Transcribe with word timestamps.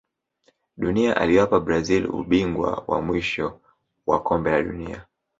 dunia 0.77 1.17
aliwapa 1.17 1.59
brazil 1.59 2.05
ubingwa 2.07 2.83
wa 2.87 3.01
mwisho 3.01 3.61
wa 4.07 4.21
kombe 4.23 4.51
la 4.51 4.61
dunia 4.63 5.05